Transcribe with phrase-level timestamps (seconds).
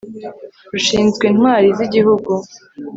[0.71, 2.31] rushinzwe intwali z'igihugu